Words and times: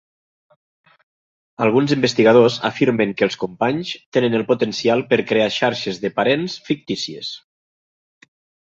Alguns 1.65 1.93
investigadors 1.97 2.57
afirmen 2.71 3.13
que 3.19 3.27
els 3.27 3.37
companys 3.45 3.93
tenen 4.19 4.39
el 4.41 4.47
potencial 4.55 5.07
per 5.13 5.21
crear 5.35 5.53
xarxes 5.61 6.03
de 6.07 6.15
parents 6.19 6.59
fictícies. 6.73 7.33